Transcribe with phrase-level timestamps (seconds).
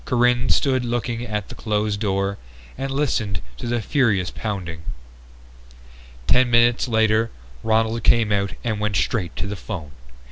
[0.03, 2.39] Corinne stood looking at the closed door
[2.75, 4.81] and listened to the furious pounding.
[6.25, 7.29] Ten minutes later
[7.61, 9.91] Ronald came out and went straight to the phone.